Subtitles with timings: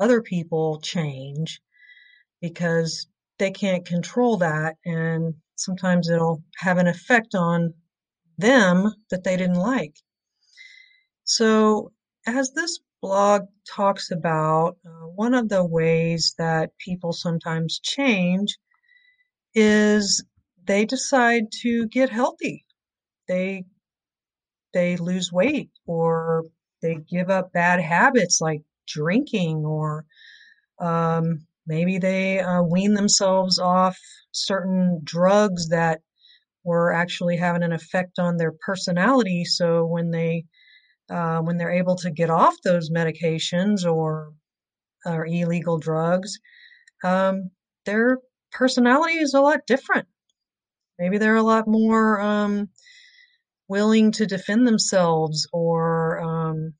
[0.00, 1.60] other people change
[2.40, 3.06] because
[3.38, 7.74] they can't control that and sometimes it'll have an effect on
[8.38, 9.96] them that they didn't like.
[11.28, 11.92] So,
[12.26, 18.56] as this blog talks about, uh, one of the ways that people sometimes change
[19.54, 20.24] is
[20.64, 22.64] they decide to get healthy.
[23.28, 23.66] They
[24.72, 26.44] they lose weight or
[26.80, 30.06] they give up bad habits like drinking or
[30.78, 33.98] um, maybe they uh, wean themselves off
[34.32, 36.00] certain drugs that
[36.64, 39.44] were actually having an effect on their personality.
[39.44, 40.46] So when they
[41.10, 44.32] uh, when they're able to get off those medications or
[45.06, 46.38] or illegal drugs,
[47.04, 47.50] um,
[47.86, 48.18] their
[48.52, 50.06] personality is a lot different.
[50.98, 52.68] Maybe they're a lot more um,
[53.68, 56.74] willing to defend themselves, or um,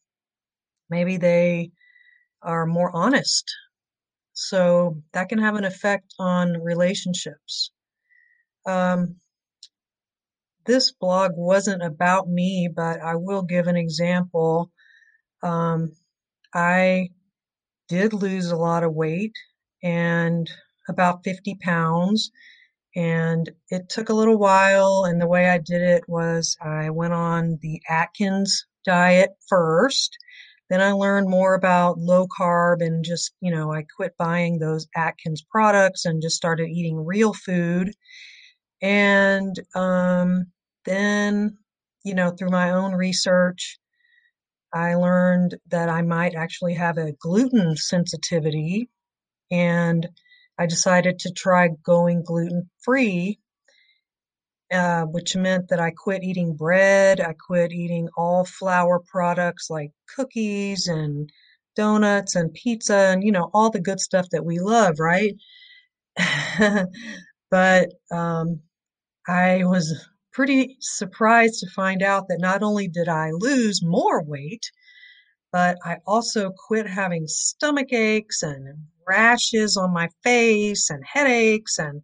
[0.91, 1.71] maybe they
[2.43, 3.45] are more honest.
[4.33, 7.71] So that can have an effect on relationships.
[8.67, 9.17] Um,
[10.69, 14.71] this blog wasn't about me, but I will give an example.
[15.43, 15.93] Um,
[16.55, 17.09] I
[17.89, 19.33] did lose a lot of weight
[19.83, 20.49] and
[20.89, 22.31] about 50 pounds.
[22.95, 25.05] And it took a little while.
[25.09, 30.19] And the way I did it was I went on the Atkins diet first.
[30.69, 34.87] Then I learned more about low carb and just, you know, I quit buying those
[34.95, 37.95] Atkins products and just started eating real food.
[38.83, 40.45] And um,
[40.85, 41.59] then,
[42.05, 43.79] you know, through my own research,
[44.73, 48.91] I learned that I might actually have a gluten sensitivity.
[49.51, 50.09] And
[50.59, 53.39] I decided to try going gluten free,
[54.73, 57.21] uh, which meant that I quit eating bread.
[57.21, 61.31] I quit eating all flour products like cookies and
[61.77, 65.35] donuts and pizza and, you know, all the good stuff that we love, right?
[67.51, 68.61] but um,
[69.27, 74.71] I was pretty surprised to find out that not only did I lose more weight,
[75.53, 81.79] but I also quit having stomach aches and rashes on my face and headaches.
[81.79, 82.03] And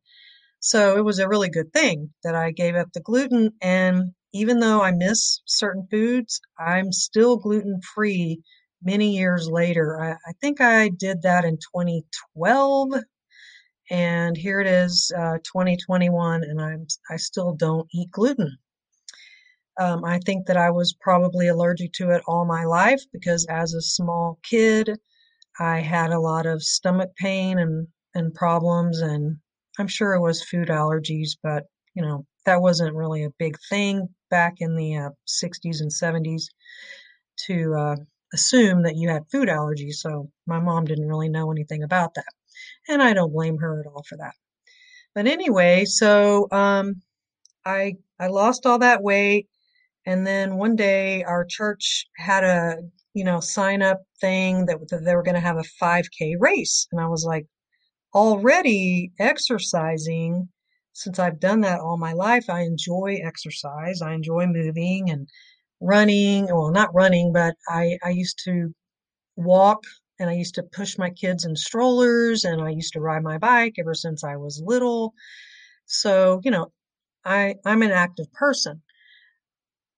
[0.60, 3.50] so it was a really good thing that I gave up the gluten.
[3.60, 8.40] And even though I miss certain foods, I'm still gluten free
[8.82, 10.00] many years later.
[10.00, 12.94] I, I, think I did that in 2012
[13.90, 18.58] and here it is, uh, 2021, and I'm I still don't eat gluten.
[19.78, 23.74] Um, I think that I was probably allergic to it all my life because as
[23.74, 24.90] a small kid,
[25.58, 29.38] I had a lot of stomach pain and and problems, and
[29.78, 34.08] I'm sure it was food allergies, but you know that wasn't really a big thing
[34.30, 36.44] back in the uh, 60s and 70s
[37.46, 37.96] to uh,
[38.32, 39.94] assume that you had food allergies.
[39.94, 42.32] So my mom didn't really know anything about that
[42.88, 44.34] and I don't blame her at all for that.
[45.14, 47.02] But anyway, so um,
[47.64, 49.48] I I lost all that weight,
[50.06, 52.78] and then one day our church had a
[53.14, 56.86] you know sign up thing that, that they were going to have a 5K race,
[56.92, 57.46] and I was like,
[58.14, 60.48] already exercising.
[60.92, 64.00] Since I've done that all my life, I enjoy exercise.
[64.02, 65.28] I enjoy moving and
[65.80, 66.46] running.
[66.46, 68.72] Well, not running, but I I used to
[69.36, 69.82] walk
[70.18, 73.38] and I used to push my kids in strollers and I used to ride my
[73.38, 75.14] bike ever since I was little.
[75.86, 76.72] So, you know,
[77.24, 78.82] I, I'm an active person.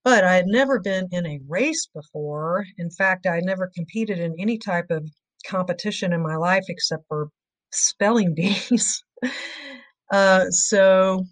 [0.05, 2.65] But I had never been in a race before.
[2.79, 5.09] In fact, I had never competed in any type of
[5.47, 7.29] competition in my life except for
[7.73, 9.03] spelling bees.
[10.13, 11.25] uh, so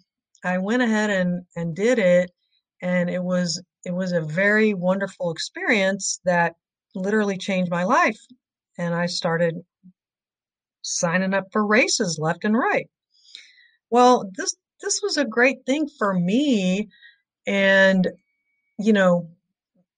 [0.43, 2.31] I went ahead and, and did it,
[2.81, 6.55] and it was it was a very wonderful experience that
[6.95, 8.17] literally changed my life.
[8.77, 9.63] And I started
[10.81, 12.89] signing up for races left and right.
[13.89, 16.89] Well, this this was a great thing for me
[17.47, 18.07] and
[18.79, 19.29] you know,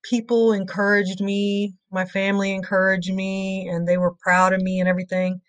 [0.03, 5.41] people encouraged me, my family encouraged me, and they were proud of me and everything.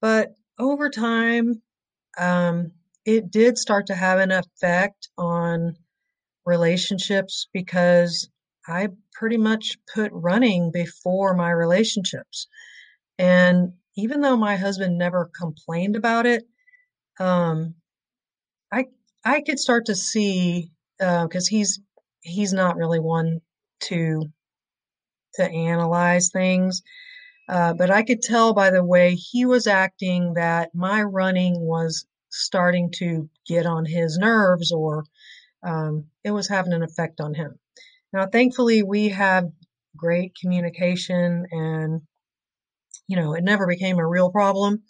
[0.00, 1.62] But over time,
[2.18, 2.72] um,
[3.04, 5.76] it did start to have an effect on
[6.46, 8.28] relationships because
[8.68, 12.48] I pretty much put running before my relationships.
[13.18, 16.44] And even though my husband never complained about it,
[17.18, 17.74] um,
[18.72, 18.86] I
[19.24, 21.80] I could start to see because uh, he's
[22.20, 23.40] he's not really one
[23.82, 24.30] to
[25.34, 26.82] to analyze things.
[27.48, 32.06] Uh, but I could tell by the way he was acting that my running was
[32.28, 35.04] starting to get on his nerves or
[35.62, 37.58] um, it was having an effect on him.
[38.16, 39.44] Now, thankfully, we have
[39.94, 42.00] great communication and,
[43.06, 44.84] you know, it never became a real problem.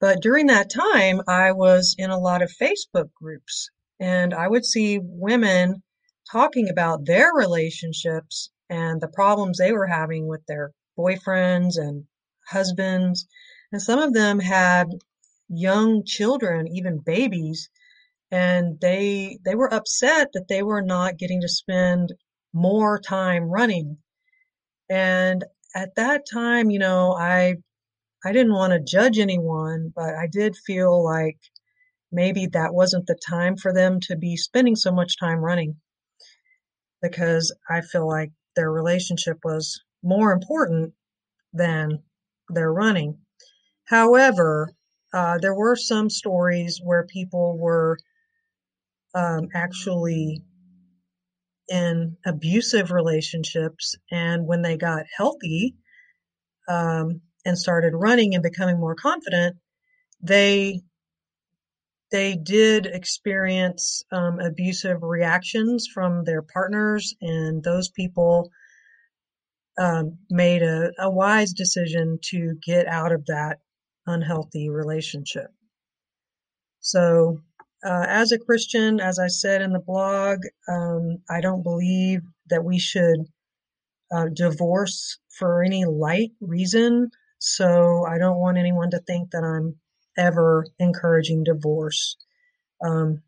[0.00, 3.70] But during that time, I was in a lot of Facebook groups
[4.00, 5.84] and I would see women
[6.32, 12.06] talking about their relationships and the problems they were having with their boyfriends and
[12.48, 13.28] husbands.
[13.70, 14.88] And some of them had
[15.48, 17.70] young children, even babies,
[18.32, 22.12] and they they were upset that they were not getting to spend
[22.52, 23.98] more time running.
[24.88, 25.44] And
[25.74, 27.56] at that time, you know, I
[28.24, 31.38] I didn't want to judge anyone, but I did feel like
[32.12, 35.76] maybe that wasn't the time for them to be spending so much time running
[37.02, 40.92] because I feel like their relationship was more important
[41.52, 42.02] than
[42.48, 43.18] their running.
[43.86, 44.72] However,
[45.12, 47.98] uh, there were some stories where people were
[49.14, 50.42] um, actually
[51.70, 55.76] in abusive relationships, and when they got healthy
[56.68, 59.56] um, and started running and becoming more confident,
[60.20, 60.82] they
[62.10, 68.50] they did experience um, abusive reactions from their partners, and those people
[69.78, 73.58] um, made a, a wise decision to get out of that
[74.06, 75.50] unhealthy relationship.
[76.80, 77.40] So,
[77.84, 82.64] uh, as a Christian, as I said in the blog, um, I don't believe that
[82.64, 83.26] we should
[84.12, 87.10] uh, divorce for any light reason.
[87.38, 89.76] So, I don't want anyone to think that I'm
[90.18, 92.16] ever encouraging divorce.
[92.84, 93.22] Um,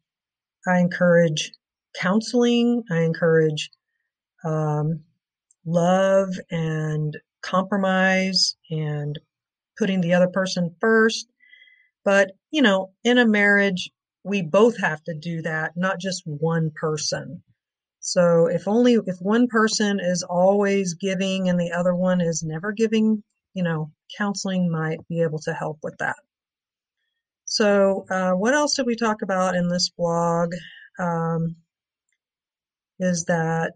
[0.66, 1.52] I encourage
[1.98, 2.84] counseling.
[2.90, 3.70] I encourage
[4.44, 5.04] um,
[5.64, 9.18] love and compromise and
[9.78, 11.26] putting the other person first.
[12.04, 13.90] But, you know, in a marriage,
[14.24, 17.42] we both have to do that, not just one person.
[18.00, 22.72] So if only, if one person is always giving and the other one is never
[22.72, 23.22] giving,
[23.54, 26.16] you know, counseling might be able to help with that.
[27.44, 30.52] So, uh, what else did we talk about in this blog?
[30.98, 31.56] Um,
[32.98, 33.74] is that,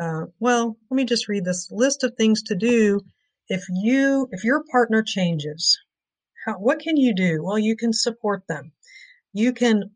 [0.00, 3.00] uh, well, let me just read this list of things to do
[3.48, 5.78] if you if your partner changes.
[6.46, 7.42] How, what can you do?
[7.42, 8.72] Well, you can support them.
[9.38, 9.90] You can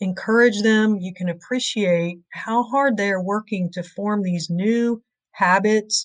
[0.00, 0.98] encourage them.
[0.98, 6.04] You can appreciate how hard they are working to form these new habits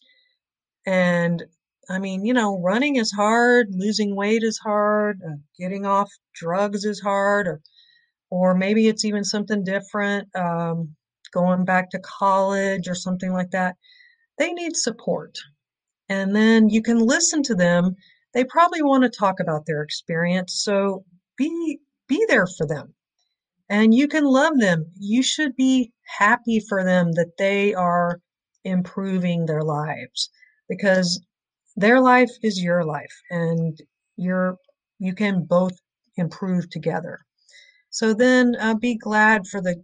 [0.85, 1.43] and
[1.89, 6.83] I mean, you know, running is hard, losing weight is hard, uh, getting off drugs
[6.85, 7.61] is hard, or,
[8.29, 10.95] or maybe it's even something different, um,
[11.33, 13.75] going back to college or something like that.
[14.37, 15.37] They need support.
[16.09, 17.95] And then you can listen to them.
[18.33, 20.61] They probably want to talk about their experience.
[20.63, 21.05] So
[21.37, 22.93] be, be there for them.
[23.69, 24.85] And you can love them.
[24.97, 28.21] You should be happy for them that they are
[28.63, 30.29] improving their lives
[30.69, 31.21] because
[31.75, 33.79] their life is your life and
[34.17, 34.57] you're
[34.99, 35.77] you can both
[36.17, 37.19] improve together
[37.89, 39.75] so then uh, be glad for the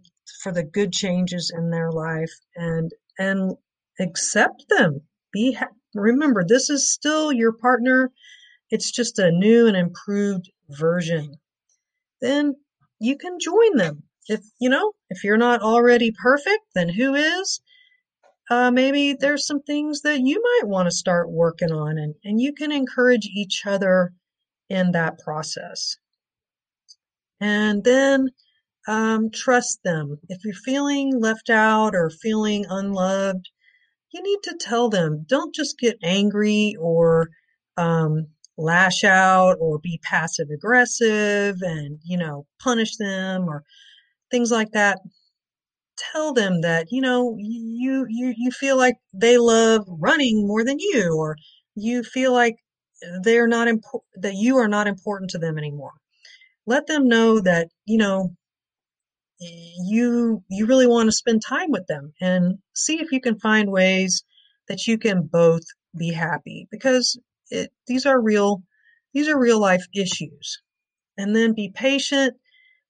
[0.42, 3.56] for the good changes in their life and and
[4.00, 5.00] accept them
[5.32, 8.10] be ha- remember this is still your partner
[8.70, 11.32] it's just a new and improved version
[12.20, 12.54] then
[13.00, 17.60] you can join them if you know if you're not already perfect then who is
[18.50, 22.40] uh, maybe there's some things that you might want to start working on and, and
[22.40, 24.12] you can encourage each other
[24.68, 25.96] in that process.
[27.40, 28.28] And then
[28.86, 30.18] um, trust them.
[30.28, 33.48] If you're feeling left out or feeling unloved,
[34.12, 35.24] you need to tell them.
[35.26, 37.30] Don't just get angry or
[37.78, 43.64] um, lash out or be passive aggressive and, you know, punish them or
[44.30, 45.00] things like that.
[46.12, 50.78] Tell them that, you know, you, you, you feel like they love running more than
[50.78, 51.36] you, or
[51.76, 52.56] you feel like
[53.22, 55.92] they're not important, that you are not important to them anymore.
[56.66, 58.36] Let them know that, you know,
[59.40, 63.70] you you really want to spend time with them and see if you can find
[63.70, 64.24] ways
[64.68, 65.62] that you can both
[65.98, 67.18] be happy because
[67.50, 68.62] it, these are real
[69.14, 70.60] these are real life issues.
[71.16, 72.34] And then be patient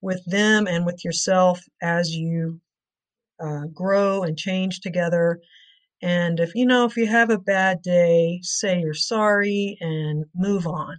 [0.00, 2.60] with them and with yourself as you
[3.38, 5.40] uh, grow and change together.
[6.02, 10.66] And if you know if you have a bad day say you're sorry and move
[10.66, 10.96] on.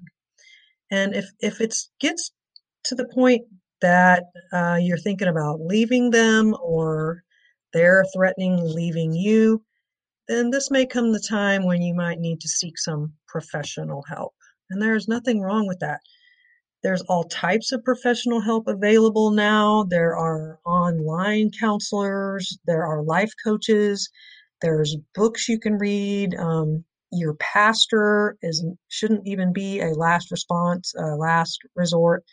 [0.91, 2.31] And if if it gets
[2.85, 3.41] to the point
[3.81, 7.23] that uh, you're thinking about leaving them or
[7.73, 9.63] they're threatening leaving you,
[10.27, 14.33] then this may come the time when you might need to seek some professional help.
[14.69, 15.99] And there's nothing wrong with that.
[16.83, 19.83] There's all types of professional help available now.
[19.83, 24.09] There are online counselors, there are life coaches,
[24.61, 26.35] there's books you can read.
[26.35, 32.23] Um, your pastor is shouldn't even be a last response, a last resort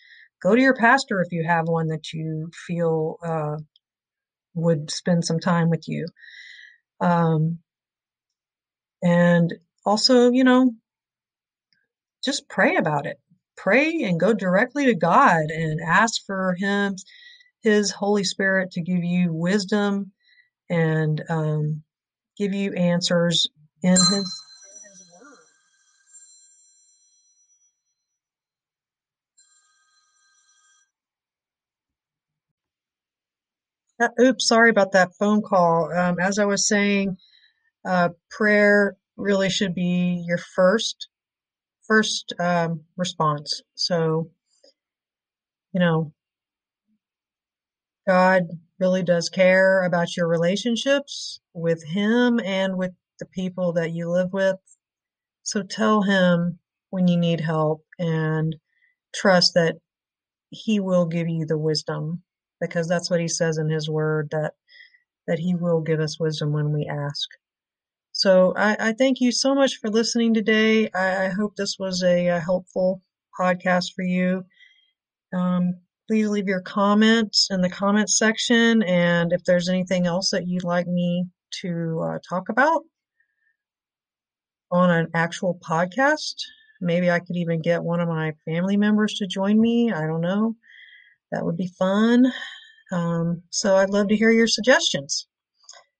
[0.42, 3.56] go to your pastor if you have one that you feel uh,
[4.54, 6.06] would spend some time with you.
[7.00, 7.58] Um,
[9.02, 9.52] and
[9.86, 10.72] also, you know,
[12.24, 13.18] just pray about it.
[13.56, 16.96] Pray and go directly to God and ask for Him,
[17.62, 20.12] His Holy Spirit, to give you wisdom
[20.70, 21.82] and um,
[22.38, 23.48] give you answers
[23.82, 24.42] in His
[34.00, 35.90] Uh, oops, sorry about that phone call.
[35.92, 37.16] Um, as I was saying,
[37.84, 41.08] uh, prayer really should be your first
[41.86, 43.60] first um, response.
[43.74, 44.30] So,
[45.72, 46.12] you know,
[48.06, 48.44] God
[48.78, 54.32] really does care about your relationships with Him and with the people that you live
[54.32, 54.56] with.
[55.42, 56.58] So tell Him
[56.90, 58.56] when you need help and
[59.14, 59.76] trust that
[60.50, 62.22] He will give you the wisdom
[62.60, 64.54] because that's what He says in His Word that
[65.26, 67.28] that He will give us wisdom when we ask.
[68.12, 70.90] So I, I thank you so much for listening today.
[70.94, 73.02] I, I hope this was a, a, helpful
[73.38, 74.44] podcast for you.
[75.32, 75.74] Um,
[76.08, 78.82] please leave your comments in the comments section.
[78.82, 81.24] And if there's anything else that you'd like me
[81.62, 82.82] to uh, talk about
[84.70, 86.34] on an actual podcast,
[86.82, 89.90] maybe I could even get one of my family members to join me.
[89.90, 90.54] I don't know.
[91.30, 92.30] That would be fun.
[92.92, 95.26] Um, so I'd love to hear your suggestions.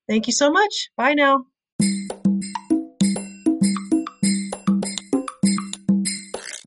[0.06, 0.90] Thank you so much.
[0.94, 1.46] Bye now.